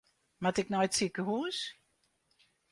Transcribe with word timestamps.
Moat 0.41 0.59
ik 0.61 0.69
nei 0.69 0.85
it 0.87 0.95
sikehûs? 0.97 1.59